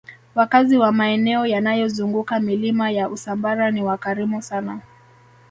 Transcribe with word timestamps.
wakazi 0.35 0.77
wa 0.77 0.91
maeneo 0.91 1.45
yanayozunguka 1.45 2.39
milima 2.39 2.91
ya 2.91 3.09
usambara 3.09 3.71
ni 3.71 3.83
wakarimu 3.83 4.41
sana 4.41 4.81